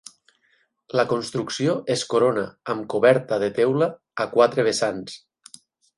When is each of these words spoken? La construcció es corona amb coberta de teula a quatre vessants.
La 0.99 1.03
construcció 1.11 1.75
es 1.95 2.05
corona 2.13 2.45
amb 2.75 2.87
coberta 2.95 3.39
de 3.45 3.51
teula 3.59 3.91
a 4.27 4.31
quatre 4.37 4.67
vessants. 4.71 5.21